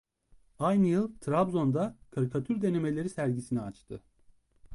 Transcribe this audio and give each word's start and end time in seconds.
Aynı 0.59 0.87
yıl 0.87 1.17
Trabzon'da 1.21 1.97
"Karikatür 2.11 2.61
Denemeleri" 2.61 3.09
sergisini 3.09 3.61
açtı. 3.61 4.03